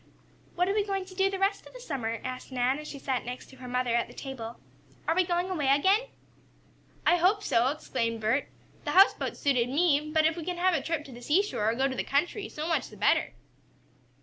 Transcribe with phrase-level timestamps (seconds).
[0.55, 2.97] "What are we going to do the rest of the summer?" asked Nan, as she
[2.97, 4.59] sat next to her mother at the table.
[5.07, 6.07] "Are we going away again?"
[7.05, 8.49] "I hope so!" exclaimed Bert.
[8.83, 11.75] "The houseboat suited me, but if we can have a trip to the seashore, or
[11.75, 13.33] go to the country, so much the better."